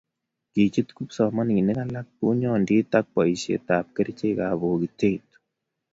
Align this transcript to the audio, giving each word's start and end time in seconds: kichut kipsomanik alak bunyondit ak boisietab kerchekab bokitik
kichut 0.53 0.89
kipsomanik 0.95 1.79
alak 1.83 2.07
bunyondit 2.17 2.89
ak 2.99 3.05
boisietab 3.13 3.85
kerchekab 3.95 4.53
bokitik 4.61 5.23